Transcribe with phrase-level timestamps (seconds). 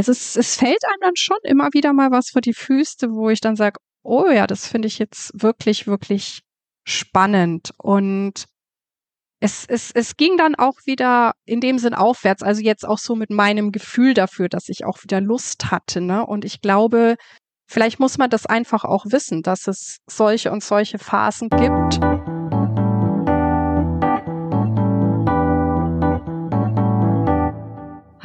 [0.00, 3.28] Also es, es fällt einem dann schon immer wieder mal was vor die Füße, wo
[3.28, 6.40] ich dann sage, oh ja, das finde ich jetzt wirklich, wirklich
[6.86, 7.72] spannend.
[7.76, 8.46] Und
[9.40, 13.14] es, es, es ging dann auch wieder in dem Sinn aufwärts, also jetzt auch so
[13.14, 16.00] mit meinem Gefühl dafür, dass ich auch wieder Lust hatte.
[16.00, 16.24] Ne?
[16.24, 17.16] Und ich glaube,
[17.68, 22.00] vielleicht muss man das einfach auch wissen, dass es solche und solche Phasen gibt.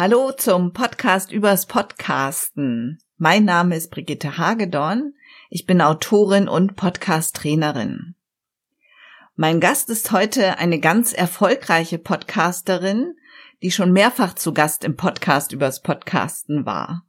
[0.07, 2.99] Hallo zum Podcast übers Podcasten.
[3.17, 5.15] Mein Name ist Brigitte Hagedorn.
[5.49, 8.13] Ich bin Autorin und Podcast-Trainerin.
[9.35, 13.15] Mein Gast ist heute eine ganz erfolgreiche Podcasterin,
[13.63, 17.03] die schon mehrfach zu Gast im Podcast übers Podcasten war.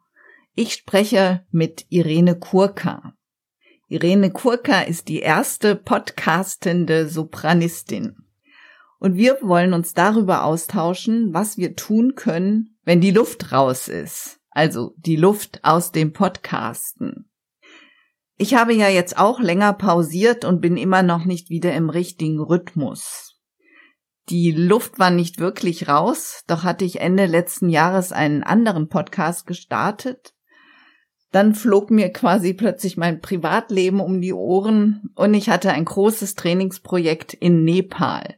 [0.54, 3.12] Ich spreche mit Irene Kurka.
[3.88, 8.26] Irene Kurka ist die erste podcastende Sopranistin.
[8.98, 14.41] Und wir wollen uns darüber austauschen, was wir tun können, wenn die Luft raus ist,
[14.50, 17.30] also die Luft aus dem Podcasten.
[18.38, 22.40] Ich habe ja jetzt auch länger pausiert und bin immer noch nicht wieder im richtigen
[22.40, 23.40] Rhythmus.
[24.29, 29.46] Die Luft war nicht wirklich raus, doch hatte ich Ende letzten Jahres einen anderen Podcast
[29.46, 30.34] gestartet.
[31.30, 36.34] Dann flog mir quasi plötzlich mein Privatleben um die Ohren und ich hatte ein großes
[36.34, 38.37] Trainingsprojekt in Nepal.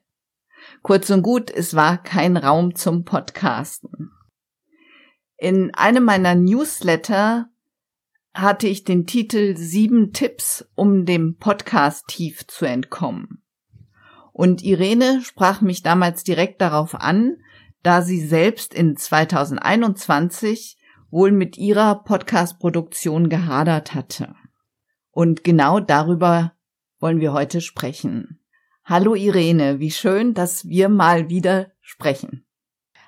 [0.83, 4.13] Kurz und gut, es war kein Raum zum Podcasten.
[5.37, 7.49] In einem meiner Newsletter
[8.35, 13.43] hatte ich den Titel Sieben Tipps, um dem Podcast tief zu entkommen.
[14.33, 17.39] Und Irene sprach mich damals direkt darauf an,
[17.83, 20.77] da sie selbst in 2021
[21.11, 24.35] wohl mit ihrer Podcast-Produktion gehadert hatte.
[25.11, 26.53] Und genau darüber
[27.01, 28.41] wollen wir heute sprechen.
[28.91, 32.47] Hallo Irene, wie schön, dass wir mal wieder sprechen.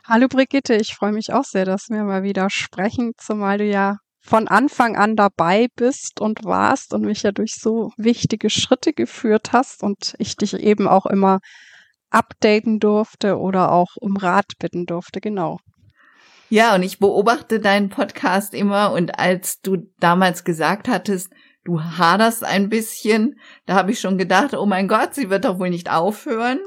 [0.04, 3.96] Hallo Brigitte, ich freue mich auch sehr, dass wir mal wieder sprechen, zumal du ja
[4.20, 9.52] von Anfang an dabei bist und warst und mich ja durch so wichtige Schritte geführt
[9.54, 11.38] hast und ich dich eben auch immer
[12.10, 15.60] updaten durfte oder auch um Rat bitten durfte, genau.
[16.50, 21.32] Ja, und ich beobachte deinen Podcast immer und als du damals gesagt hattest,
[21.64, 25.58] du haderst ein bisschen, da habe ich schon gedacht, oh mein Gott, sie wird doch
[25.58, 26.60] wohl nicht aufhören.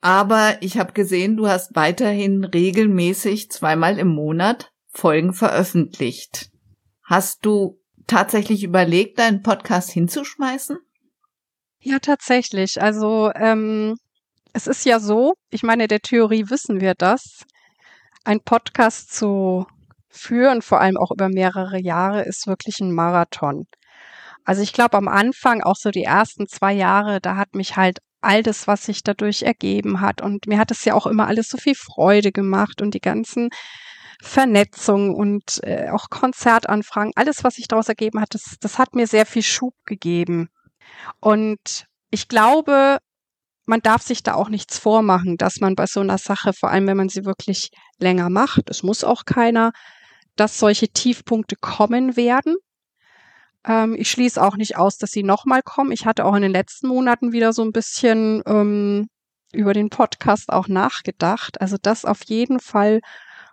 [0.00, 6.50] Aber ich habe gesehen, du hast weiterhin regelmäßig zweimal im Monat Folgen veröffentlicht.
[7.04, 10.78] Hast du tatsächlich überlegt, deinen Podcast hinzuschmeißen?
[11.80, 12.80] Ja, tatsächlich.
[12.80, 13.96] Also ähm,
[14.52, 17.44] es ist ja so, ich meine, der Theorie wissen wir das.
[18.24, 19.66] Ein Podcast zu
[20.08, 23.66] führen, vor allem auch über mehrere Jahre, ist wirklich ein Marathon.
[24.44, 27.98] Also ich glaube am Anfang, auch so die ersten zwei Jahre, da hat mich halt
[28.20, 30.20] all das, was sich dadurch ergeben hat.
[30.20, 33.50] Und mir hat es ja auch immer alles so viel Freude gemacht und die ganzen
[34.22, 39.06] Vernetzungen und äh, auch Konzertanfragen, alles, was sich daraus ergeben hat, das, das hat mir
[39.06, 40.48] sehr viel Schub gegeben.
[41.20, 42.98] Und ich glaube,
[43.66, 46.86] man darf sich da auch nichts vormachen, dass man bei so einer Sache, vor allem
[46.86, 49.72] wenn man sie wirklich länger macht, es muss auch keiner,
[50.36, 52.56] dass solche Tiefpunkte kommen werden.
[53.64, 55.92] Ähm, ich schließe auch nicht aus, dass sie nochmal kommen.
[55.92, 59.08] Ich hatte auch in den letzten Monaten wieder so ein bisschen ähm,
[59.52, 61.60] über den Podcast auch nachgedacht.
[61.60, 63.00] Also das auf jeden Fall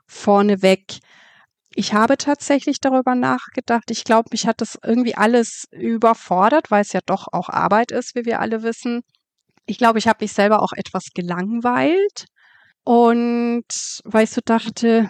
[0.08, 1.00] vorneweg.
[1.76, 3.92] Ich habe tatsächlich darüber nachgedacht.
[3.92, 8.16] Ich glaube, mich hat das irgendwie alles überfordert, weil es ja doch auch Arbeit ist,
[8.16, 9.02] wie wir alle wissen.
[9.66, 12.26] Ich glaube, ich habe mich selber auch etwas gelangweilt.
[12.84, 13.66] Und
[14.06, 15.10] weil ich so dachte,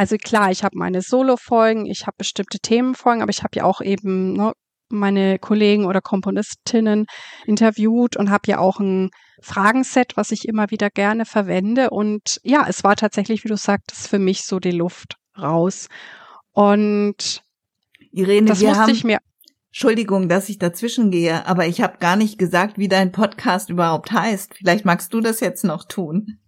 [0.00, 3.82] also klar, ich habe meine Solo-Folgen, ich habe bestimmte Themenfolgen, aber ich habe ja auch
[3.82, 4.54] eben ne,
[4.88, 7.04] meine Kollegen oder Komponistinnen
[7.44, 9.10] interviewt und habe ja auch ein
[9.42, 11.90] Fragenset, was ich immer wieder gerne verwende.
[11.90, 15.88] Und ja, es war tatsächlich, wie du sagtest, für mich so die Luft raus.
[16.52, 17.42] Und
[18.10, 19.18] Irene, das musste haben, ich mir.
[19.66, 24.12] Entschuldigung, dass ich dazwischen gehe, aber ich habe gar nicht gesagt, wie dein Podcast überhaupt
[24.12, 24.54] heißt.
[24.54, 26.38] Vielleicht magst du das jetzt noch tun.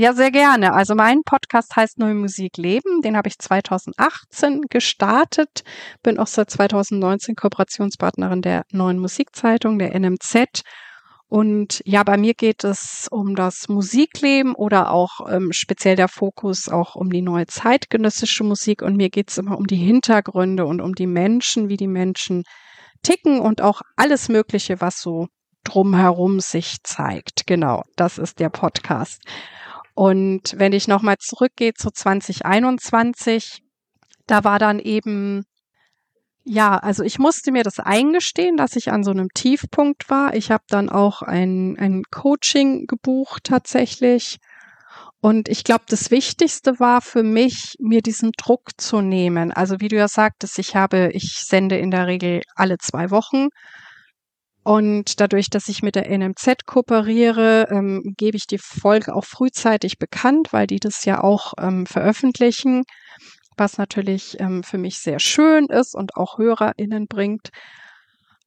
[0.00, 0.74] Ja, sehr gerne.
[0.74, 3.02] Also mein Podcast heißt Neue Musik Leben.
[3.02, 5.64] Den habe ich 2018 gestartet.
[6.04, 10.62] Bin auch seit 2019 Kooperationspartnerin der Neuen Musikzeitung, der NMZ.
[11.26, 16.68] Und ja, bei mir geht es um das Musikleben oder auch ähm, speziell der Fokus
[16.68, 18.82] auch um die neue zeitgenössische Musik.
[18.82, 22.44] Und mir geht es immer um die Hintergründe und um die Menschen, wie die Menschen
[23.02, 25.26] ticken und auch alles Mögliche, was so
[25.64, 27.48] drumherum sich zeigt.
[27.48, 29.20] Genau, das ist der Podcast.
[29.98, 33.64] Und wenn ich nochmal zurückgehe zu 2021,
[34.28, 35.42] da war dann eben,
[36.44, 40.36] ja, also ich musste mir das eingestehen, dass ich an so einem Tiefpunkt war.
[40.36, 44.36] Ich habe dann auch ein, ein Coaching gebucht tatsächlich.
[45.20, 49.50] Und ich glaube, das Wichtigste war für mich, mir diesen Druck zu nehmen.
[49.50, 53.48] Also wie du ja sagtest, ich habe, ich sende in der Regel alle zwei Wochen.
[54.68, 59.96] Und dadurch, dass ich mit der NMZ kooperiere, ähm, gebe ich die Folge auch frühzeitig
[59.98, 62.82] bekannt, weil die das ja auch ähm, veröffentlichen,
[63.56, 67.48] was natürlich ähm, für mich sehr schön ist und auch HörerInnen bringt.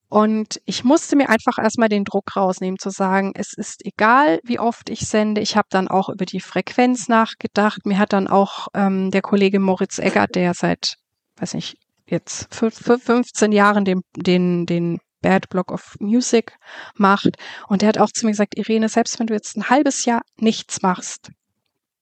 [0.09, 4.59] Und ich musste mir einfach erstmal den Druck rausnehmen, zu sagen, es ist egal, wie
[4.59, 5.41] oft ich sende.
[5.41, 7.87] Ich habe dann auch über die Frequenz nachgedacht.
[7.87, 10.97] Mir hat dann auch ähm, der Kollege Moritz Eggert, der seit,
[11.37, 16.57] weiß nicht, jetzt 15 Jahren den, den, den Bad Block of Music
[16.95, 17.37] macht.
[17.67, 20.21] Und der hat auch zu mir gesagt, Irene, selbst wenn du jetzt ein halbes Jahr
[20.37, 21.31] nichts machst,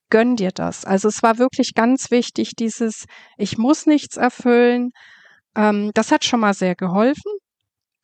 [0.10, 0.86] gönn dir das.
[0.86, 3.06] Also es war wirklich ganz wichtig, dieses,
[3.38, 4.92] ich muss nichts erfüllen.
[5.56, 7.31] Ähm, das hat schon mal sehr geholfen.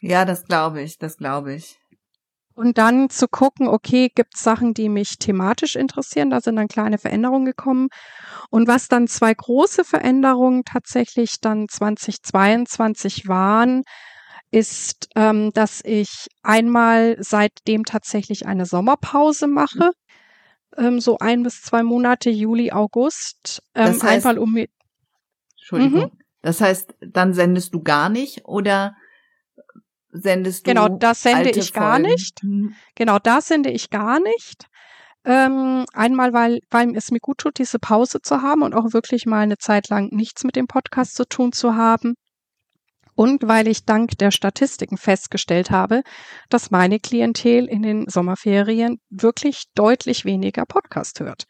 [0.02, 1.80] Ja, das glaube ich, das glaube ich.
[2.54, 6.30] Und dann zu gucken, okay, gibt es Sachen, die mich thematisch interessieren?
[6.30, 7.90] Da sind dann kleine Veränderungen gekommen.
[8.50, 13.84] Und was dann zwei große Veränderungen tatsächlich dann 2022 waren,
[14.56, 19.92] ist, ähm, dass ich einmal seitdem tatsächlich eine Sommerpause mache.
[20.78, 23.62] Ähm, so ein bis zwei Monate, Juli, August.
[23.76, 24.58] Ähm, das heißt, einmal um
[25.58, 26.04] Entschuldigung.
[26.04, 26.20] Mhm.
[26.42, 28.96] Das heißt, dann sendest du gar nicht oder
[30.12, 30.72] sendest du?
[30.72, 32.10] Genau, das sende ich gar Folgen?
[32.10, 32.44] nicht.
[32.44, 32.76] Mhm.
[32.96, 34.68] Genau, das sende ich gar nicht.
[35.26, 39.26] Ähm, einmal, weil, weil es mir gut tut, diese Pause zu haben und auch wirklich
[39.26, 42.16] mal eine Zeit lang nichts mit dem Podcast zu tun zu haben.
[43.16, 46.02] Und weil ich dank der Statistiken festgestellt habe,
[46.50, 51.46] dass meine Klientel in den Sommerferien wirklich deutlich weniger Podcast hört.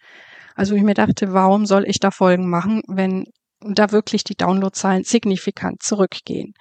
[0.55, 3.25] Also ich mir dachte, warum soll ich da Folgen machen, wenn
[3.61, 6.53] da wirklich die Downloadzahlen signifikant zurückgehen?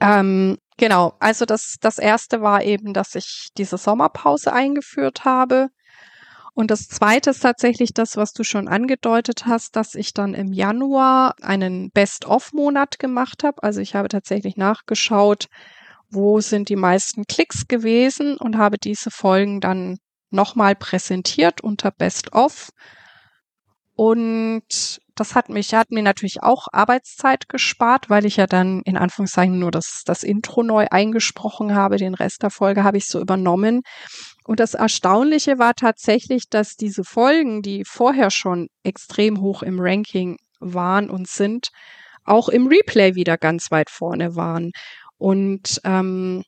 [0.00, 5.68] Ähm, Genau, also das, das erste war eben, dass ich diese Sommerpause eingeführt habe.
[6.54, 10.52] Und das zweite ist tatsächlich das, was du schon angedeutet hast, dass ich dann im
[10.52, 13.62] Januar einen Best-of-Monat gemacht habe.
[13.62, 15.46] Also ich habe tatsächlich nachgeschaut,
[16.10, 19.98] wo sind die meisten Klicks gewesen und habe diese Folgen dann
[20.30, 22.70] nochmal präsentiert unter Best-of.
[23.94, 28.96] Und das hat mich, hat mir natürlich auch Arbeitszeit gespart, weil ich ja dann in
[28.96, 31.98] Anführungszeichen nur das, das Intro neu eingesprochen habe.
[31.98, 33.82] Den Rest der Folge habe ich so übernommen.
[34.44, 40.38] Und das Erstaunliche war tatsächlich, dass diese Folgen, die vorher schon extrem hoch im Ranking
[40.58, 41.68] waren und sind,
[42.24, 44.70] auch im Replay wieder ganz weit vorne waren.
[45.18, 46.44] Und ähm,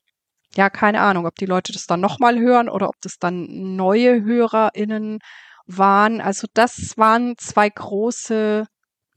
[0.55, 4.23] ja, keine Ahnung, ob die Leute das dann nochmal hören oder ob das dann neue
[4.23, 5.19] HörerInnen
[5.65, 6.21] waren.
[6.21, 8.65] Also das waren zwei große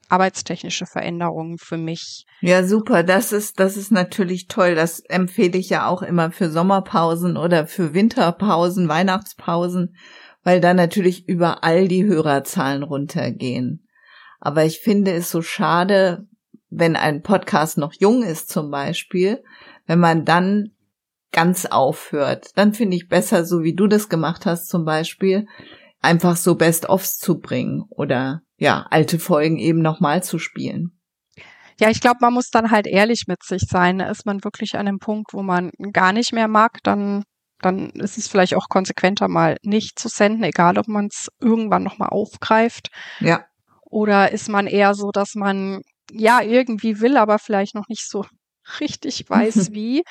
[0.09, 2.27] arbeitstechnische Veränderungen für mich.
[2.41, 3.03] Ja, super.
[3.03, 4.75] Das ist, das ist natürlich toll.
[4.75, 9.97] Das empfehle ich ja auch immer für Sommerpausen oder für Winterpausen, Weihnachtspausen,
[10.45, 13.87] weil da natürlich überall die Hörerzahlen runtergehen.
[14.39, 16.29] Aber ich finde es so schade,
[16.71, 19.43] wenn ein Podcast noch jung ist zum Beispiel,
[19.87, 20.71] wenn man dann
[21.33, 22.51] ganz aufhört.
[22.55, 25.47] Dann finde ich besser, so wie du das gemacht hast zum Beispiel,
[26.01, 30.97] einfach so Best-ofs zu bringen oder ja, alte Folgen eben nochmal zu spielen.
[31.79, 34.01] Ja, ich glaube, man muss dann halt ehrlich mit sich sein.
[34.01, 37.25] Ist man wirklich an einem Punkt, wo man gar nicht mehr mag, dann,
[37.61, 41.83] dann ist es vielleicht auch konsequenter, mal nicht zu senden, egal ob man es irgendwann
[41.83, 42.89] nochmal aufgreift.
[43.21, 43.45] Ja.
[43.83, 48.25] Oder ist man eher so, dass man ja irgendwie will, aber vielleicht noch nicht so
[48.81, 50.03] richtig weiß wie.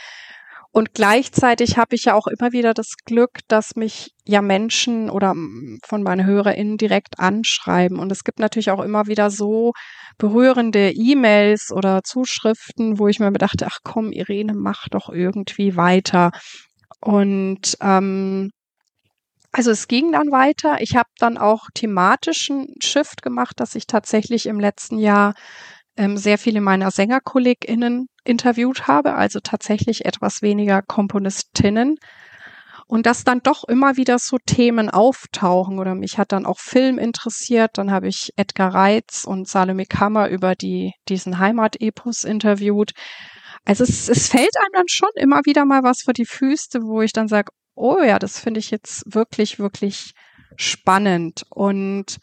[0.76, 5.34] Und gleichzeitig habe ich ja auch immer wieder das Glück, dass mich ja Menschen oder
[5.86, 7.98] von meinen HörerInnen direkt anschreiben.
[7.98, 9.72] Und es gibt natürlich auch immer wieder so
[10.18, 16.32] berührende E-Mails oder Zuschriften, wo ich mir dachte, ach komm, Irene, mach doch irgendwie weiter.
[17.00, 18.52] Und ähm,
[19.54, 20.82] also es ging dann weiter.
[20.82, 25.36] Ich habe dann auch thematischen Shift gemacht, dass ich tatsächlich im letzten Jahr
[25.96, 31.98] ähm, sehr viele meiner SängerkollegInnen interviewt habe, also tatsächlich etwas weniger Komponistinnen.
[32.88, 37.00] Und dass dann doch immer wieder so Themen auftauchen oder mich hat dann auch Film
[37.00, 37.80] interessiert.
[37.80, 42.92] Dann habe ich Edgar Reitz und Salome Kammer über die, diesen Heimatepos interviewt.
[43.66, 47.02] Also es, es fällt einem dann schon immer wieder mal was vor die Füße, wo
[47.02, 50.14] ich dann sage, oh ja, das finde ich jetzt wirklich, wirklich
[50.56, 51.44] spannend.
[51.50, 52.18] Und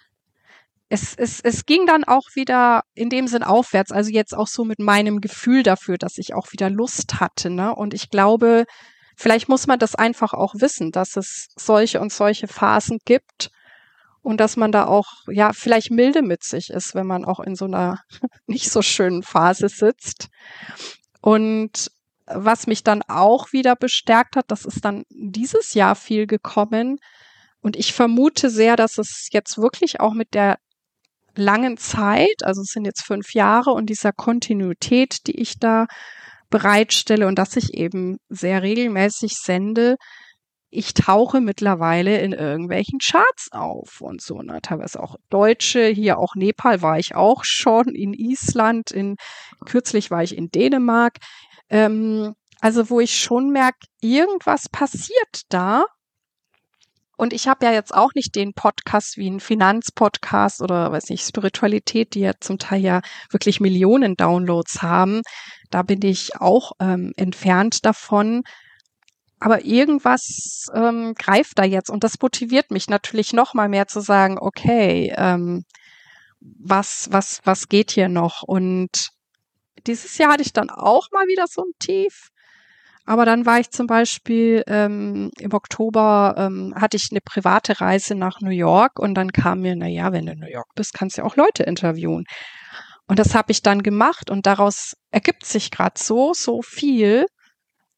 [0.92, 4.62] es, es, es ging dann auch wieder in dem Sinn aufwärts, also jetzt auch so
[4.62, 7.48] mit meinem Gefühl dafür, dass ich auch wieder Lust hatte.
[7.48, 7.74] Ne?
[7.74, 8.66] Und ich glaube,
[9.16, 13.50] vielleicht muss man das einfach auch wissen, dass es solche und solche Phasen gibt
[14.20, 17.56] und dass man da auch, ja, vielleicht milde mit sich ist, wenn man auch in
[17.56, 18.00] so einer
[18.46, 20.28] nicht so schönen Phase sitzt.
[21.22, 21.90] Und
[22.26, 26.98] was mich dann auch wieder bestärkt hat, das ist dann dieses Jahr viel gekommen,
[27.62, 30.58] Und ich vermute sehr, dass es jetzt wirklich auch mit der
[31.36, 35.86] langen Zeit, also es sind jetzt fünf Jahre und dieser Kontinuität, die ich da
[36.50, 39.96] bereitstelle und dass ich eben sehr regelmäßig sende,
[40.74, 44.60] ich tauche mittlerweile in irgendwelchen Charts auf und so, ne?
[44.62, 49.16] teilweise auch Deutsche, hier auch Nepal war ich auch schon, in Island, in
[49.66, 51.18] kürzlich war ich in Dänemark.
[51.68, 55.84] Ähm, also wo ich schon merke, irgendwas passiert da.
[57.16, 61.26] Und ich habe ja jetzt auch nicht den Podcast wie ein Finanzpodcast oder weiß nicht,
[61.26, 65.22] Spiritualität, die ja zum Teil ja wirklich Millionen Downloads haben.
[65.70, 68.42] Da bin ich auch ähm, entfernt davon
[69.42, 73.98] aber irgendwas ähm, greift da jetzt und das motiviert mich natürlich noch mal mehr zu
[73.98, 75.64] sagen, okay, ähm,
[76.38, 78.42] was, was, was geht hier noch?
[78.42, 79.10] Und
[79.86, 82.30] dieses Jahr hatte ich dann auch mal wieder so ein Tief.
[83.04, 88.14] Aber dann war ich zum Beispiel ähm, im Oktober ähm, hatte ich eine private Reise
[88.14, 90.94] nach New York und dann kam mir, na ja, wenn du in New York bist,
[90.94, 92.24] kannst du ja auch Leute interviewen.
[93.08, 97.26] Und das habe ich dann gemacht und daraus ergibt sich gerade so, so viel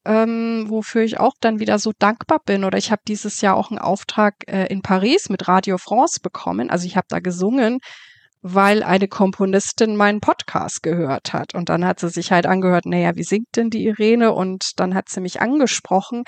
[0.06, 2.64] ähm, wofür ich auch dann wieder so dankbar bin.
[2.64, 6.70] Oder ich habe dieses Jahr auch einen Auftrag äh, in Paris mit Radio France bekommen.
[6.70, 7.78] Also ich habe da gesungen,
[8.46, 11.54] weil eine Komponistin meinen Podcast gehört hat.
[11.54, 14.34] Und dann hat sie sich halt angehört, naja, wie singt denn die Irene?
[14.34, 16.24] Und dann hat sie mich angesprochen.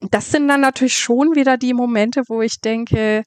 [0.00, 3.24] Das sind dann natürlich schon wieder die Momente, wo ich denke,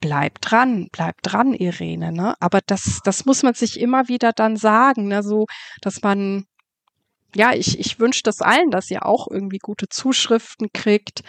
[0.00, 2.36] bleib dran, bleib dran, Irene, ne?
[2.40, 5.22] Aber das, das muss man sich immer wieder dann sagen, ne?
[5.22, 5.44] So,
[5.82, 6.46] dass man
[7.36, 11.22] ja, ich, ich wünsche das allen, dass ihr auch irgendwie gute Zuschriften kriegt.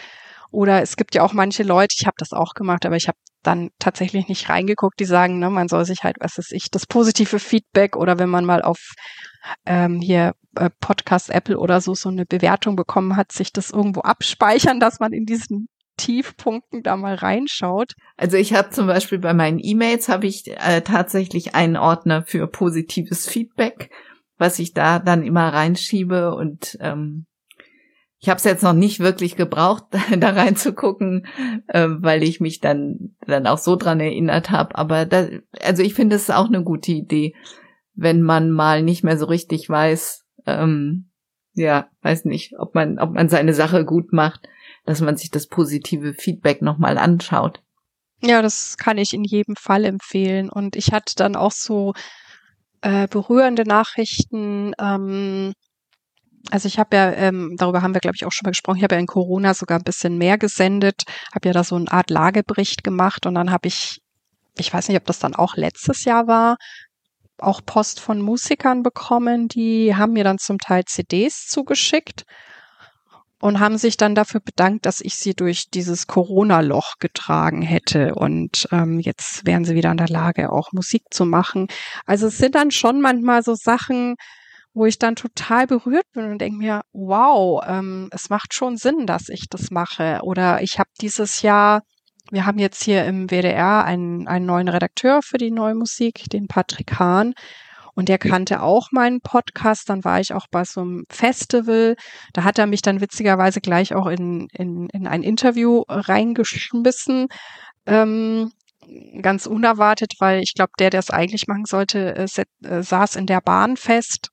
[0.52, 3.18] Oder es gibt ja auch manche Leute, ich habe das auch gemacht, aber ich habe
[3.42, 6.86] dann tatsächlich nicht reingeguckt, die sagen, ne, man soll sich halt, was weiß ich, das
[6.86, 8.78] positive Feedback oder wenn man mal auf
[9.66, 14.02] ähm, hier äh, Podcast Apple oder so so eine Bewertung bekommen hat, sich das irgendwo
[14.02, 15.66] abspeichern, dass man in diesen
[15.96, 17.94] Tiefpunkten da mal reinschaut.
[18.16, 22.46] Also ich habe zum Beispiel bei meinen E-Mails habe ich äh, tatsächlich einen Ordner für
[22.46, 23.90] positives Feedback
[24.42, 27.26] was ich da dann immer reinschiebe und ähm,
[28.22, 29.84] ich habe es jetzt noch nicht wirklich gebraucht,
[30.16, 31.26] da reinzugucken,
[31.66, 34.76] äh, weil ich mich dann dann auch so dran erinnert habe.
[34.76, 35.26] Aber da,
[35.60, 37.34] also ich finde es auch eine gute Idee,
[37.94, 41.10] wenn man mal nicht mehr so richtig weiß, ähm,
[41.54, 44.48] ja, weiß nicht, ob man ob man seine Sache gut macht,
[44.86, 47.60] dass man sich das positive Feedback nochmal anschaut.
[48.22, 50.48] Ja, das kann ich in jedem Fall empfehlen.
[50.48, 51.92] Und ich hatte dann auch so
[52.82, 54.74] äh, berührende Nachrichten.
[54.78, 55.54] Ähm,
[56.50, 58.84] also ich habe ja, ähm, darüber haben wir, glaube ich, auch schon mal gesprochen, ich
[58.84, 62.10] habe ja in Corona sogar ein bisschen mehr gesendet, habe ja da so eine Art
[62.10, 64.00] Lagebericht gemacht und dann habe ich,
[64.56, 66.56] ich weiß nicht, ob das dann auch letztes Jahr war,
[67.38, 72.24] auch Post von Musikern bekommen, die haben mir dann zum Teil CDs zugeschickt
[73.42, 78.14] und haben sich dann dafür bedankt, dass ich sie durch dieses Corona-Loch getragen hätte.
[78.14, 81.66] Und ähm, jetzt wären sie wieder in der Lage, auch Musik zu machen.
[82.06, 84.14] Also es sind dann schon manchmal so Sachen,
[84.74, 89.06] wo ich dann total berührt bin und denke mir, wow, ähm, es macht schon Sinn,
[89.06, 90.20] dass ich das mache.
[90.22, 91.82] Oder ich habe dieses Jahr,
[92.30, 96.46] wir haben jetzt hier im WDR einen, einen neuen Redakteur für die neue Musik, den
[96.46, 97.34] Patrick Hahn.
[97.94, 99.90] Und der kannte auch meinen Podcast.
[99.90, 101.96] Dann war ich auch bei so einem Festival.
[102.32, 107.26] Da hat er mich dann witzigerweise gleich auch in, in, in ein Interview reingeschmissen.
[107.84, 108.50] Ähm,
[109.20, 113.26] ganz unerwartet, weil ich glaube, der, der es eigentlich machen sollte, äh, äh, saß in
[113.26, 114.28] der Bahn fest.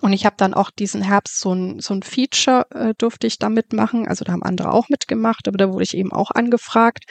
[0.00, 3.38] Und ich habe dann auch diesen Herbst so ein, so ein Feature äh, durfte ich
[3.38, 4.08] da mitmachen.
[4.08, 7.04] Also da haben andere auch mitgemacht, aber da wurde ich eben auch angefragt.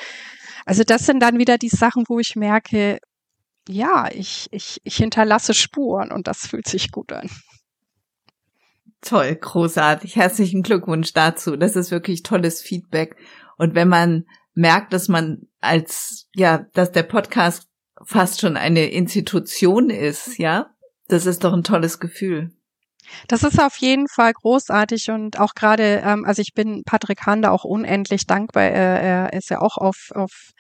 [0.66, 3.00] Also das sind dann wieder die Sachen, wo ich merke,
[3.68, 7.30] ja, ich, ich, ich hinterlasse Spuren und das fühlt sich gut an.
[9.02, 10.16] Toll, großartig.
[10.16, 11.56] Herzlichen Glückwunsch dazu.
[11.56, 13.16] Das ist wirklich tolles Feedback.
[13.58, 17.70] Und wenn man merkt, dass man als, ja, dass der Podcast
[18.04, 20.72] fast schon eine Institution ist, ja,
[21.08, 22.52] das ist doch ein tolles Gefühl.
[23.28, 27.52] Das ist auf jeden Fall großartig und auch gerade, ähm, also ich bin Patrick Hande
[27.52, 28.64] auch unendlich dankbar.
[28.64, 30.52] Er, er ist ja auch auf, auf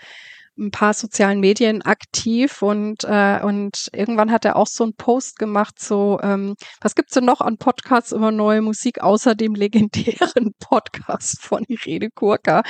[0.60, 5.40] ein paar sozialen Medien aktiv und äh, und irgendwann hat er auch so einen Post
[5.40, 10.54] gemacht, so ähm, was gibt's denn noch an Podcasts über neue Musik außer dem legendären
[10.60, 12.64] Podcast von Irene Kurka?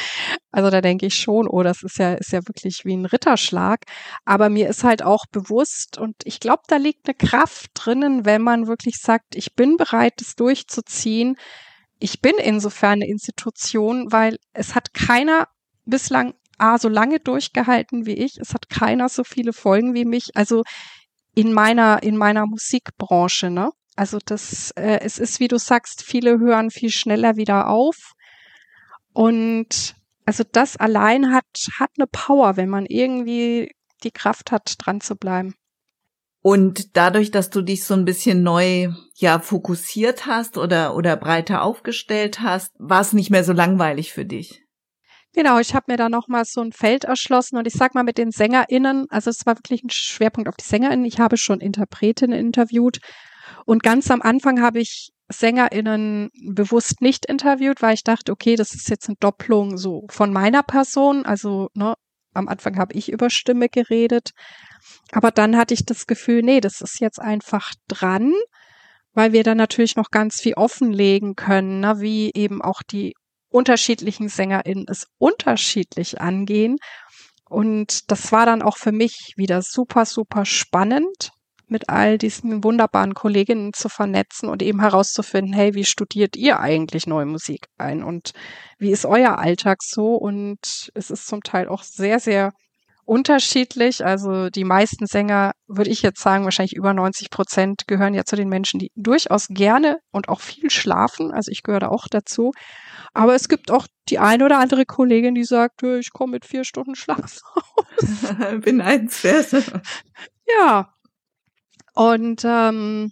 [0.51, 3.81] Also da denke ich schon, oh, das ist ja ist ja wirklich wie ein Ritterschlag.
[4.25, 8.41] Aber mir ist halt auch bewusst und ich glaube, da liegt eine Kraft drinnen, wenn
[8.41, 11.35] man wirklich sagt, ich bin bereit, das durchzuziehen.
[11.99, 15.47] Ich bin insofern eine Institution, weil es hat keiner
[15.85, 18.37] bislang A, so lange durchgehalten wie ich.
[18.39, 20.29] Es hat keiner so viele Folgen wie mich.
[20.35, 20.63] Also
[21.35, 23.71] in meiner, in meiner Musikbranche, ne?
[23.95, 28.13] Also das, äh, es ist, wie du sagst, viele hören viel schneller wieder auf.
[29.13, 31.45] Und Also das allein hat,
[31.79, 33.71] hat eine Power, wenn man irgendwie
[34.03, 35.55] die Kraft hat, dran zu bleiben.
[36.41, 41.63] Und dadurch, dass du dich so ein bisschen neu ja fokussiert hast oder oder breiter
[41.63, 44.61] aufgestellt hast, war es nicht mehr so langweilig für dich.
[45.33, 48.17] Genau, ich habe mir da nochmal so ein Feld erschlossen und ich sag mal mit
[48.17, 51.05] den SängerInnen, also es war wirklich ein Schwerpunkt auf die SängerInnen.
[51.05, 52.99] Ich habe schon Interpretinnen interviewt
[53.65, 58.73] und ganz am Anfang habe ich SängerInnen bewusst nicht interviewt, weil ich dachte, okay, das
[58.73, 61.25] ist jetzt eine Doppelung so von meiner Person.
[61.25, 61.93] Also, ne,
[62.33, 64.31] am Anfang habe ich über Stimme geredet.
[65.11, 68.33] Aber dann hatte ich das Gefühl, nee, das ist jetzt einfach dran,
[69.13, 73.13] weil wir dann natürlich noch ganz viel offenlegen können, ne, wie eben auch die
[73.49, 76.77] unterschiedlichen SängerInnen es unterschiedlich angehen.
[77.49, 81.31] Und das war dann auch für mich wieder super, super spannend,
[81.69, 87.07] mit all diesen wunderbaren Kolleginnen zu vernetzen und eben herauszufinden, hey, wie studiert ihr eigentlich
[87.07, 88.33] neue Musik ein und
[88.77, 90.15] wie ist euer Alltag so?
[90.15, 92.53] Und es ist zum Teil auch sehr, sehr
[93.09, 94.05] unterschiedlich.
[94.05, 98.35] Also die meisten Sänger, würde ich jetzt sagen, wahrscheinlich über 90 Prozent gehören ja zu
[98.35, 101.31] den Menschen, die durchaus gerne und auch viel schlafen.
[101.31, 102.51] Also ich gehöre da auch dazu.
[103.13, 106.63] Aber es gibt auch die eine oder andere Kollegin, die sagt, ich komme mit vier
[106.63, 108.35] Stunden Schlaf raus.
[108.61, 109.53] Bin eins wert.
[110.61, 110.91] Ja.
[111.93, 113.11] Und ähm,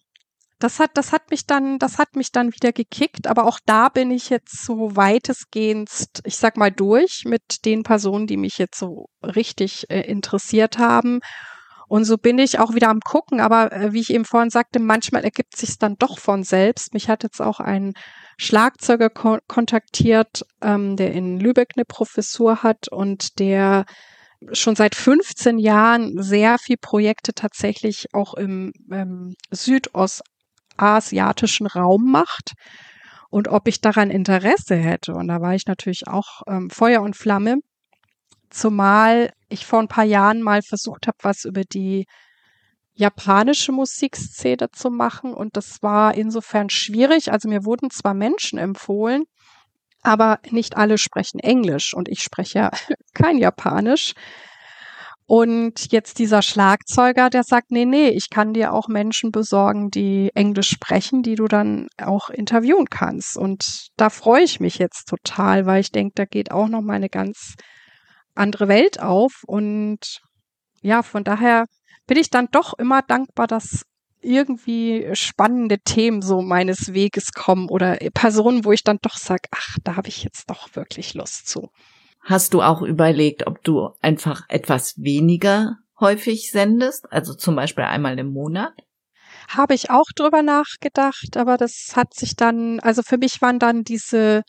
[0.59, 3.89] das hat, das hat mich dann, das hat mich dann wieder gekickt, aber auch da
[3.89, 5.89] bin ich jetzt so weitestgehend,
[6.23, 11.19] ich sag mal, durch mit den Personen, die mich jetzt so richtig äh, interessiert haben.
[11.87, 14.79] Und so bin ich auch wieder am gucken, aber äh, wie ich eben vorhin sagte,
[14.79, 16.93] manchmal ergibt sich dann doch von selbst.
[16.93, 17.93] Mich hat jetzt auch ein
[18.37, 23.85] Schlagzeuger ko kontaktiert, ähm, der in Lübeck eine Professur hat und der
[24.51, 29.35] schon seit 15 Jahren sehr viel Projekte tatsächlich auch im ähm,
[30.77, 32.53] südostasiatischen Raum macht
[33.29, 35.13] und ob ich daran Interesse hätte.
[35.13, 37.57] Und da war ich natürlich auch ähm, Feuer und Flamme,
[38.49, 42.05] zumal ich vor ein paar Jahren mal versucht habe, was über die
[42.93, 45.33] japanische Musikszene zu machen.
[45.33, 47.31] Und das war insofern schwierig.
[47.31, 49.23] Also mir wurden zwar Menschen empfohlen,
[50.03, 52.71] aber nicht alle sprechen Englisch und ich spreche ja
[53.13, 54.13] kein Japanisch.
[55.29, 60.31] Und jetzt dieser Schlagzeuger, der sagt, nee, nee, ich kann dir auch Menschen besorgen, die
[60.35, 63.37] Englisch sprechen, die du dann auch interviewen kannst.
[63.37, 66.93] Und da freue ich mich jetzt total, weil ich denke, da geht auch noch mal
[66.93, 67.55] eine ganz
[68.35, 69.43] andere Welt auf.
[69.45, 70.21] Und
[70.81, 71.65] ja, von daher
[72.07, 73.83] bin ich dann doch immer dankbar, dass
[74.21, 79.77] irgendwie spannende Themen so meines Weges kommen oder Personen, wo ich dann doch sage, ach,
[79.83, 81.69] da habe ich jetzt doch wirklich Lust zu.
[82.27, 88.19] Hast du auch überlegt, ob du einfach etwas weniger häufig sendest, also zum Beispiel einmal
[88.19, 88.73] im Monat?
[89.47, 93.85] Habe ich auch drüber nachgedacht, aber das hat sich dann, also für mich waren dann
[93.85, 94.43] diese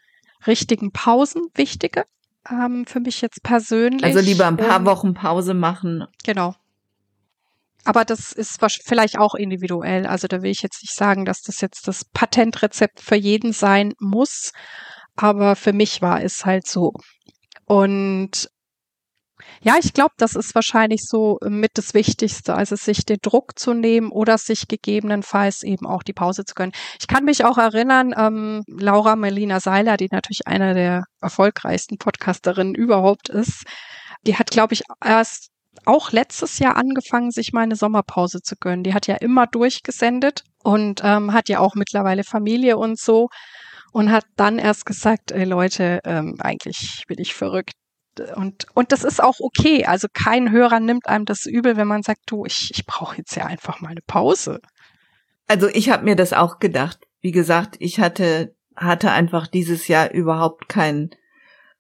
[0.44, 2.04] richtigen Pausen wichtige.
[2.50, 4.02] Ähm, für mich jetzt persönlich.
[4.02, 6.04] Also lieber ein paar Wochen Pause machen.
[6.24, 6.56] Genau.
[7.84, 10.04] Aber das ist vielleicht auch individuell.
[10.04, 13.94] Also da will ich jetzt nicht sagen, dass das jetzt das Patentrezept für jeden sein
[14.00, 14.52] muss.
[15.14, 16.92] Aber für mich war es halt so.
[17.68, 18.48] Und
[19.60, 23.74] ja, ich glaube, das ist wahrscheinlich so mit das Wichtigste, also sich den Druck zu
[23.74, 26.72] nehmen oder sich gegebenenfalls eben auch die Pause zu gönnen.
[26.98, 32.74] Ich kann mich auch erinnern, ähm, Laura Melina Seiler, die natürlich einer der erfolgreichsten Podcasterinnen
[32.74, 33.64] überhaupt ist,
[34.26, 35.50] die hat, glaube ich, erst
[35.84, 38.82] auch letztes Jahr angefangen, sich mal eine Sommerpause zu gönnen.
[38.82, 43.28] Die hat ja immer durchgesendet und ähm, hat ja auch mittlerweile Familie und so
[43.92, 47.72] und hat dann erst gesagt, ey Leute, ähm, eigentlich bin ich verrückt.
[48.34, 49.84] Und, und das ist auch okay.
[49.86, 53.36] Also kein Hörer nimmt einem das übel, wenn man sagt, du, ich, ich brauche jetzt
[53.36, 54.60] ja einfach mal eine Pause.
[55.46, 56.98] Also ich habe mir das auch gedacht.
[57.20, 61.10] Wie gesagt, ich hatte, hatte einfach dieses Jahr überhaupt kein,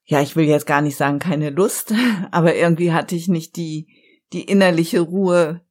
[0.04, 1.92] ja, ich will jetzt gar nicht sagen, keine Lust,
[2.30, 3.88] aber irgendwie hatte ich nicht die,
[4.32, 5.62] die innerliche Ruhe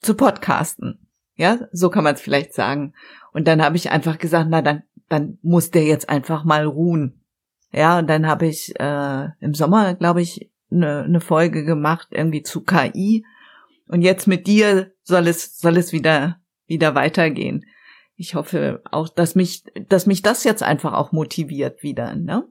[0.00, 1.08] zu podcasten.
[1.34, 2.94] Ja, so kann man es vielleicht sagen.
[3.32, 4.82] Und dann habe ich einfach gesagt, na dann,
[5.12, 7.22] dann muss der jetzt einfach mal ruhen.
[7.70, 12.42] Ja, und dann habe ich äh, im Sommer, glaube ich, eine ne Folge gemacht irgendwie
[12.42, 13.24] zu KI.
[13.88, 17.66] Und jetzt mit dir soll es soll es wieder wieder weitergehen.
[18.16, 22.14] Ich hoffe auch, dass mich dass mich das jetzt einfach auch motiviert wieder.
[22.14, 22.48] Ne?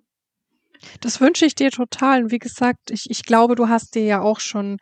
[1.00, 2.26] Das wünsche ich dir total.
[2.26, 4.78] Und wie gesagt, ich, ich glaube, du hast dir ja auch schon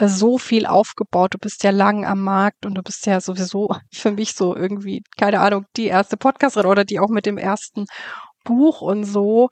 [0.00, 1.34] so viel aufgebaut.
[1.34, 5.02] Du bist ja lang am Markt und du bist ja sowieso für mich so irgendwie,
[5.16, 7.86] keine Ahnung, die erste Podcasterin oder die auch mit dem ersten
[8.44, 9.48] Buch und so.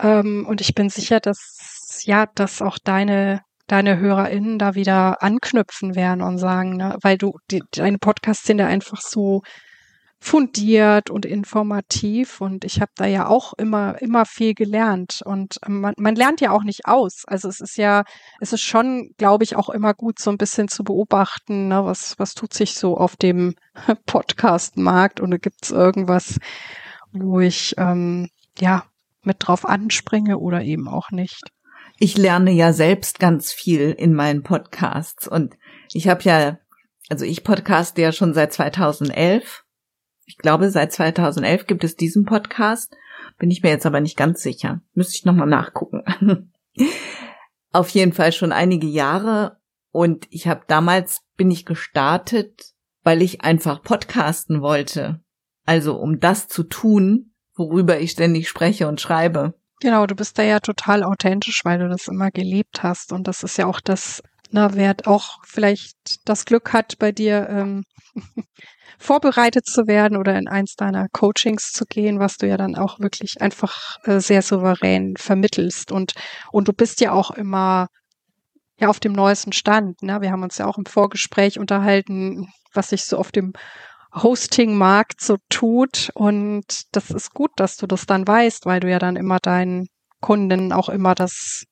[0.00, 5.94] Ähm, und ich bin sicher, dass, ja, dass auch deine, deine HörerInnen da wieder anknüpfen
[5.94, 9.42] werden und sagen, ne, weil du, die, deine Podcasts sind ja einfach so,
[10.22, 15.94] fundiert und informativ und ich habe da ja auch immer immer viel gelernt und man,
[15.96, 17.24] man lernt ja auch nicht aus.
[17.26, 18.04] Also es ist ja
[18.38, 22.18] es ist schon, glaube ich, auch immer gut so ein bisschen zu beobachten, ne, was
[22.18, 23.54] was tut sich so auf dem
[24.06, 26.38] Podcast-Markt und gibt es irgendwas,
[27.12, 28.28] wo ich ähm,
[28.58, 28.84] ja
[29.22, 31.44] mit drauf anspringe oder eben auch nicht.
[31.98, 35.56] Ich lerne ja selbst ganz viel in meinen Podcasts und
[35.92, 36.58] ich habe ja,
[37.08, 39.64] also ich podcaste ja schon seit 2011
[40.30, 42.96] ich glaube, seit 2011 gibt es diesen Podcast.
[43.38, 44.80] Bin ich mir jetzt aber nicht ganz sicher.
[44.94, 46.04] Müsste ich nochmal nachgucken.
[47.72, 49.58] Auf jeden Fall schon einige Jahre.
[49.90, 55.20] Und ich habe damals bin ich gestartet, weil ich einfach podcasten wollte.
[55.66, 59.54] Also um das zu tun, worüber ich ständig spreche und schreibe.
[59.80, 63.12] Genau, du bist da ja total authentisch, weil du das immer gelebt hast.
[63.12, 67.48] Und das ist ja auch das, na, wer auch vielleicht das Glück hat, bei dir
[67.48, 67.84] ähm,
[68.98, 72.98] vorbereitet zu werden oder in eins deiner Coachings zu gehen, was du ja dann auch
[72.98, 75.92] wirklich einfach äh, sehr souverän vermittelst.
[75.92, 76.14] Und,
[76.52, 77.88] und du bist ja auch immer
[78.78, 80.02] ja auf dem neuesten Stand.
[80.02, 80.20] Ne?
[80.20, 83.52] Wir haben uns ja auch im Vorgespräch unterhalten, was sich so auf dem
[84.14, 86.10] Hosting-Markt so tut.
[86.14, 89.86] Und das ist gut, dass du das dann weißt, weil du ja dann immer deinen
[90.20, 91.64] Kunden auch immer das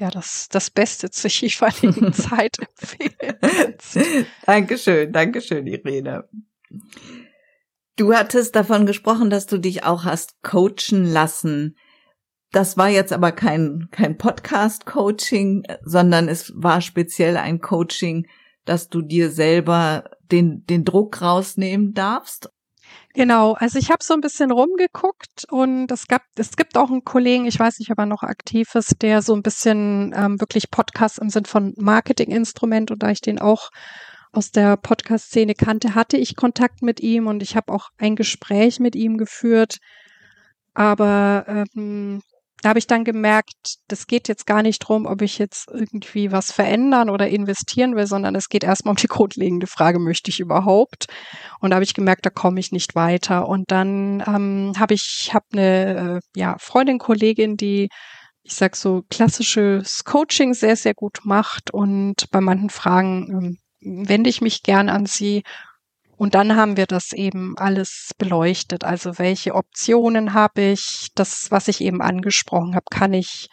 [0.00, 3.98] ja, das, das Beste zur jeweiligen Zeit empfehlst.
[4.46, 6.28] Dankeschön, Dankeschön, Irene.
[7.96, 11.76] Du hattest davon gesprochen, dass du dich auch hast coachen lassen.
[12.52, 18.26] Das war jetzt aber kein, kein Podcast-Coaching, sondern es war speziell ein Coaching,
[18.64, 22.50] dass du dir selber den, den Druck rausnehmen darfst.
[23.14, 27.04] Genau, also ich habe so ein bisschen rumgeguckt und es gab, es gibt auch einen
[27.04, 30.70] Kollegen, ich weiß nicht, ob er noch aktiv ist, der so ein bisschen ähm, wirklich
[30.70, 33.70] Podcast im Sinn von Marketinginstrument und da ich den auch
[34.32, 38.78] aus der Podcast-Szene kannte, hatte ich Kontakt mit ihm und ich habe auch ein Gespräch
[38.78, 39.78] mit ihm geführt.
[40.74, 42.20] Aber ähm,
[42.62, 46.32] da habe ich dann gemerkt, das geht jetzt gar nicht drum, ob ich jetzt irgendwie
[46.32, 50.40] was verändern oder investieren will, sondern es geht erstmal um die grundlegende Frage, möchte ich
[50.40, 51.06] überhaupt?
[51.60, 53.48] Und da habe ich gemerkt, da komme ich nicht weiter.
[53.48, 57.88] Und dann ähm, habe ich hab eine äh, ja, Freundin, Kollegin, die
[58.42, 64.30] ich sag so klassisches Coaching sehr, sehr gut macht und bei manchen Fragen ähm, wende
[64.30, 65.42] ich mich gern an Sie.
[66.18, 68.82] Und dann haben wir das eben alles beleuchtet.
[68.82, 71.10] Also welche Optionen habe ich?
[71.14, 73.48] Das, was ich eben angesprochen habe, kann ich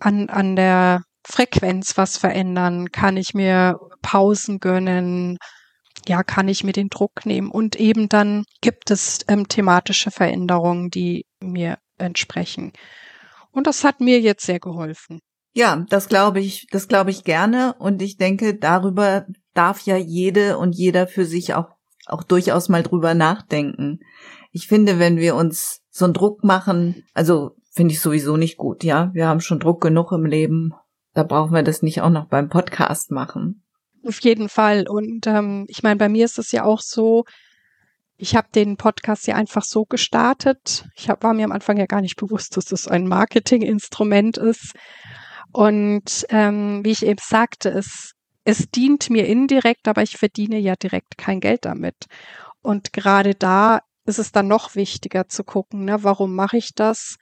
[0.00, 2.90] an, an der Frequenz was verändern?
[2.90, 5.38] Kann ich mir Pausen gönnen?
[6.08, 7.48] Ja, kann ich mir den Druck nehmen?
[7.48, 12.72] Und eben dann gibt es ähm, thematische Veränderungen, die mir entsprechen.
[13.52, 15.20] Und das hat mir jetzt sehr geholfen.
[15.54, 17.74] Ja, das glaube ich, das glaube ich gerne.
[17.78, 19.26] Und ich denke, darüber
[19.58, 21.70] darf ja jede und jeder für sich auch,
[22.06, 24.00] auch durchaus mal drüber nachdenken.
[24.52, 28.84] Ich finde, wenn wir uns so einen Druck machen, also finde ich sowieso nicht gut,
[28.84, 29.10] ja.
[29.14, 30.72] Wir haben schon Druck genug im Leben.
[31.12, 33.64] Da brauchen wir das nicht auch noch beim Podcast machen.
[34.06, 34.86] Auf jeden Fall.
[34.88, 37.24] Und ähm, ich meine, bei mir ist es ja auch so,
[38.16, 40.86] ich habe den Podcast ja einfach so gestartet.
[40.96, 44.72] Ich hab, war mir am Anfang ja gar nicht bewusst, dass das ein Marketinginstrument ist.
[45.52, 48.14] Und ähm, wie ich eben sagte, es,
[48.48, 52.06] es dient mir indirekt, aber ich verdiene ja direkt kein Geld damit.
[52.62, 57.16] Und gerade da ist es dann noch wichtiger zu gucken, ne, warum mache ich das?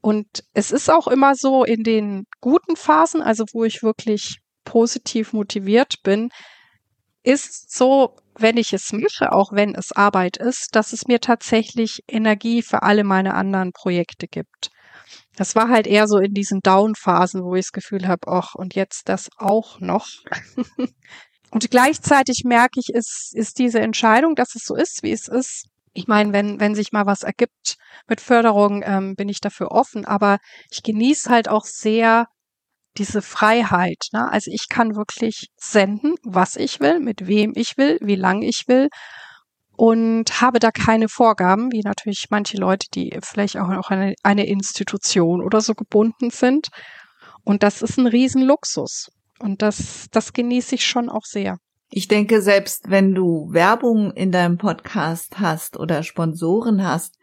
[0.00, 5.32] Und es ist auch immer so in den guten Phasen, also wo ich wirklich positiv
[5.32, 6.30] motiviert bin,
[7.22, 12.02] ist so, wenn ich es mache, auch wenn es Arbeit ist, dass es mir tatsächlich
[12.08, 14.72] Energie für alle meine anderen Projekte gibt.
[15.36, 18.74] Das war halt eher so in diesen Down-Phasen, wo ich das Gefühl habe, ach, und
[18.74, 20.06] jetzt das auch noch.
[21.50, 25.66] und gleichzeitig merke ich, ist, ist diese Entscheidung, dass es so ist, wie es ist.
[25.92, 27.76] Ich meine, wenn, wenn sich mal was ergibt
[28.08, 30.38] mit Förderung, ähm, bin ich dafür offen, aber
[30.70, 32.26] ich genieße halt auch sehr
[32.96, 34.06] diese Freiheit.
[34.12, 34.30] Ne?
[34.30, 38.64] Also ich kann wirklich senden, was ich will, mit wem ich will, wie lange ich
[38.66, 38.88] will
[39.76, 44.46] und habe da keine Vorgaben, wie natürlich manche Leute, die vielleicht auch noch eine, eine
[44.46, 46.68] Institution oder so gebunden sind.
[47.44, 49.10] Und das ist ein Riesenluxus.
[49.38, 51.58] Und das, das genieße ich schon auch sehr.
[51.90, 57.16] Ich denke, selbst wenn du Werbung in deinem Podcast hast oder Sponsoren hast,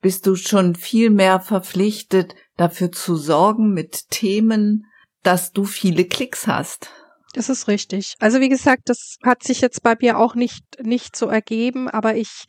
[0.00, 4.86] bist du schon viel mehr verpflichtet, dafür zu sorgen mit Themen,
[5.22, 6.90] dass du viele Klicks hast.
[7.36, 8.14] Das ist richtig.
[8.18, 12.16] Also wie gesagt, das hat sich jetzt bei mir auch nicht, nicht so ergeben, aber
[12.16, 12.46] ich,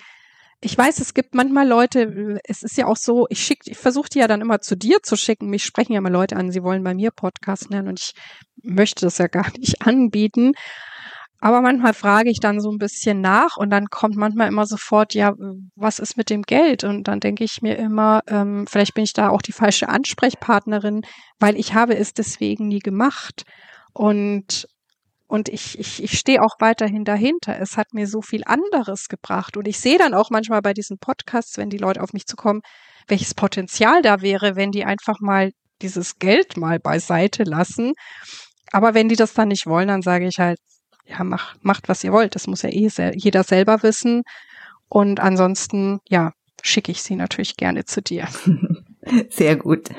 [0.62, 4.08] ich weiß, es gibt manchmal Leute, es ist ja auch so, ich schicke, ich versuche
[4.08, 5.50] die ja dann immer zu dir zu schicken.
[5.50, 8.14] Mich sprechen ja mal Leute an, sie wollen bei mir Podcast nennen und ich
[8.64, 10.54] möchte das ja gar nicht anbieten.
[11.42, 15.14] Aber manchmal frage ich dann so ein bisschen nach und dann kommt manchmal immer sofort,
[15.14, 15.34] ja,
[15.76, 16.86] was ist mit dem Geld?
[16.86, 21.02] Und dann denke ich mir immer, ähm, vielleicht bin ich da auch die falsche Ansprechpartnerin,
[21.40, 23.44] weil ich habe es deswegen nie gemacht.
[23.92, 24.66] Und
[25.28, 27.60] und ich, ich, ich stehe auch weiterhin dahinter.
[27.60, 29.58] Es hat mir so viel anderes gebracht.
[29.58, 32.62] Und ich sehe dann auch manchmal bei diesen Podcasts, wenn die Leute auf mich zukommen,
[33.08, 37.94] welches Potenzial da wäre, wenn die einfach mal dieses Geld mal beiseite lassen.
[38.72, 40.60] Aber wenn die das dann nicht wollen, dann sage ich halt,
[41.06, 42.36] ja, mach, macht, was ihr wollt.
[42.36, 44.24] Das muss ja eh sel jeder selber wissen.
[44.90, 48.28] Und ansonsten, ja, schicke ich sie natürlich gerne zu dir.
[49.30, 49.90] Sehr gut.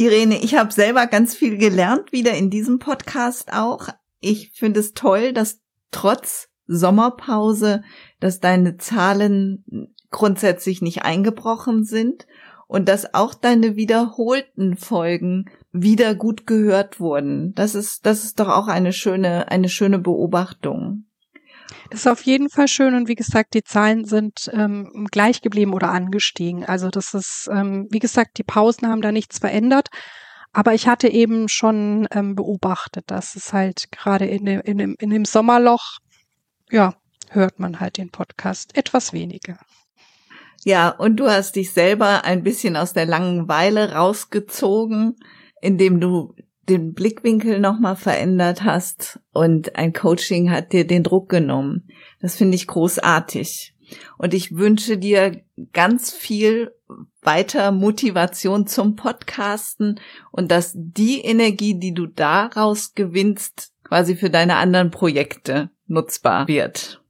[0.00, 3.88] Irene, ich habe selber ganz viel gelernt, wieder in diesem Podcast auch.
[4.18, 5.60] Ich finde es toll, dass
[5.90, 7.82] trotz Sommerpause,
[8.18, 12.26] dass deine Zahlen grundsätzlich nicht eingebrochen sind
[12.66, 17.52] und dass auch deine wiederholten Folgen wieder gut gehört wurden.
[17.54, 21.04] Das ist, das ist doch auch eine schöne, eine schöne Beobachtung.
[21.90, 25.72] Das ist auf jeden Fall schön und wie gesagt, die Zahlen sind ähm, gleich geblieben
[25.72, 26.64] oder angestiegen.
[26.64, 29.88] Also das ist, ähm, wie gesagt, die Pausen haben da nichts verändert.
[30.52, 34.96] Aber ich hatte eben schon ähm, beobachtet, dass es halt gerade in dem, in, dem,
[34.98, 35.98] in dem Sommerloch,
[36.70, 36.94] ja,
[37.28, 39.58] hört man halt den Podcast etwas weniger.
[40.64, 45.16] Ja, und du hast dich selber ein bisschen aus der Langeweile rausgezogen,
[45.62, 46.34] indem du
[46.68, 51.88] den Blickwinkel nochmal verändert hast und ein Coaching hat dir den Druck genommen.
[52.20, 53.74] Das finde ich großartig.
[54.18, 55.42] Und ich wünsche dir
[55.72, 56.72] ganz viel
[57.22, 64.56] weiter Motivation zum Podcasten und dass die Energie, die du daraus gewinnst, quasi für deine
[64.56, 67.02] anderen Projekte nutzbar wird.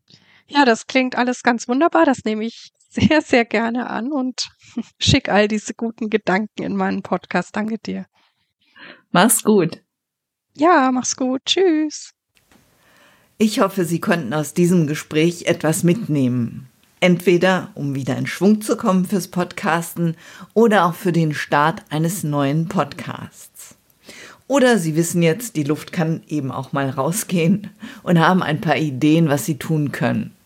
[0.47, 2.07] Ja, das klingt alles ganz wunderbar.
[2.07, 4.49] Das nehme ich sehr, sehr gerne an und
[4.99, 7.55] schick all diese guten Gedanken in meinen Podcast.
[7.55, 8.07] Danke dir.
[9.11, 9.83] Mach's gut.
[10.57, 11.43] Ja, mach's gut.
[11.45, 12.13] Tschüss.
[13.39, 16.69] Ich hoffe, Sie konnten aus diesem Gespräch etwas mitnehmen.
[17.01, 20.17] Entweder um wieder in Schwung zu kommen fürs Podcasten
[20.53, 23.75] oder auch für den Start eines neuen Podcasts.
[24.47, 27.71] Oder Sie wissen jetzt, die Luft kann eben auch mal rausgehen
[28.03, 30.37] und haben ein paar Ideen, was Sie tun können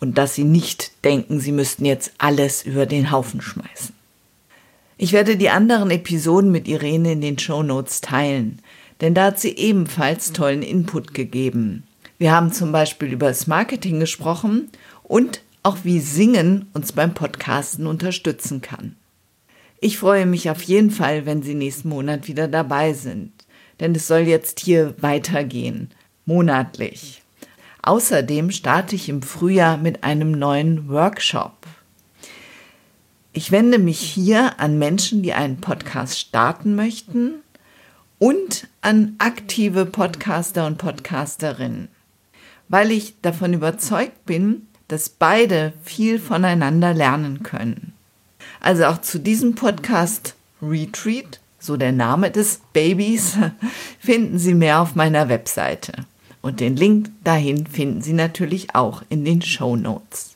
[0.00, 3.94] und dass sie nicht denken, sie müssten jetzt alles über den Haufen schmeißen.
[5.02, 8.60] Ich werde die anderen Episoden mit Irene in den Show Notes teilen,
[9.00, 11.84] denn da hat sie ebenfalls tollen Input gegeben.
[12.18, 14.68] Wir haben zum Beispiel über das Marketing gesprochen
[15.02, 18.94] und auch wie Singen uns beim Podcasten unterstützen kann.
[19.80, 23.32] Ich freue mich auf jeden Fall, wenn Sie nächsten Monat wieder dabei sind,
[23.80, 25.92] denn es soll jetzt hier weitergehen,
[26.26, 27.22] monatlich.
[27.80, 31.54] Außerdem starte ich im Frühjahr mit einem neuen Workshop.
[33.32, 37.34] Ich wende mich hier an Menschen, die einen Podcast starten möchten
[38.18, 41.86] und an aktive Podcaster und Podcasterinnen,
[42.68, 47.92] weil ich davon überzeugt bin, dass beide viel voneinander lernen können.
[48.58, 53.36] Also auch zu diesem Podcast Retreat, so der Name des Babys,
[54.00, 55.92] finden Sie mehr auf meiner Webseite.
[56.42, 60.34] Und den Link dahin finden Sie natürlich auch in den Show Notes.